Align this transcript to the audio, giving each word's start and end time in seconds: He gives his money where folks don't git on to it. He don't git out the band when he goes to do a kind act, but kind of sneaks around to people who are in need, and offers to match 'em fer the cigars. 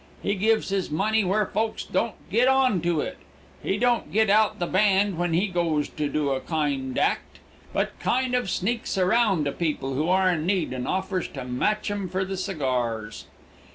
He 0.23 0.33
gives 0.33 0.69
his 0.69 0.89
money 0.89 1.23
where 1.23 1.45
folks 1.45 1.83
don't 1.83 2.15
git 2.31 2.47
on 2.47 2.81
to 2.81 3.01
it. 3.01 3.19
He 3.61 3.77
don't 3.77 4.11
git 4.11 4.31
out 4.31 4.57
the 4.57 4.65
band 4.65 5.15
when 5.19 5.33
he 5.33 5.45
goes 5.45 5.87
to 5.89 6.09
do 6.09 6.31
a 6.31 6.39
kind 6.41 6.97
act, 6.97 7.37
but 7.71 7.91
kind 7.99 8.33
of 8.33 8.49
sneaks 8.49 8.97
around 8.97 9.45
to 9.45 9.51
people 9.51 9.93
who 9.93 10.09
are 10.09 10.31
in 10.31 10.47
need, 10.47 10.73
and 10.73 10.87
offers 10.87 11.27
to 11.27 11.45
match 11.45 11.91
'em 11.91 12.09
fer 12.09 12.25
the 12.25 12.35
cigars. 12.35 13.27